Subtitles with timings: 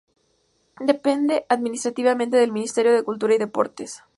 [0.79, 4.01] Depende administrativamente del Ministerio de Cultura y Deportes.